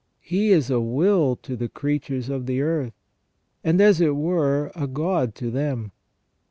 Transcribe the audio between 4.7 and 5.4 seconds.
a god